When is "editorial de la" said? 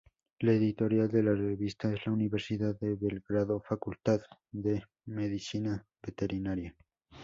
0.53-1.33